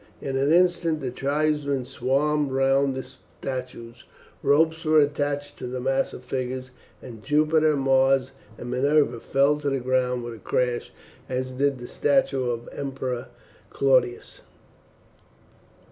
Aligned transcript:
In 0.19 0.35
an 0.35 0.51
instant 0.51 0.99
the 0.99 1.11
tribesmen 1.11 1.85
swarmed 1.85 2.51
round 2.51 2.95
the 2.95 3.03
statues, 3.03 4.05
ropes 4.41 4.83
were 4.83 4.99
attached 4.99 5.59
to 5.59 5.67
the 5.67 5.79
massive 5.79 6.23
figures, 6.23 6.71
and 7.03 7.23
Jupiter, 7.23 7.75
Mars, 7.75 8.31
and 8.57 8.71
Minerva 8.71 9.19
fell 9.19 9.59
to 9.59 9.69
the 9.69 9.79
ground 9.79 10.23
with 10.23 10.33
a 10.33 10.39
crash, 10.39 10.91
as 11.29 11.51
did 11.51 11.77
the 11.77 11.85
statue 11.85 12.49
of 12.49 12.65
the 12.65 12.79
Emperor 12.79 13.27
Claudius. 13.69 14.41